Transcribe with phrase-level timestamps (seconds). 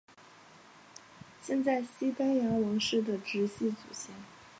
[1.43, 4.15] 现在西班牙王室的直系祖先。